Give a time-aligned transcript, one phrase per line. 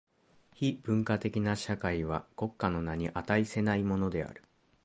[0.55, 4.43] 非文化的な社会は国家の名に価せないものである。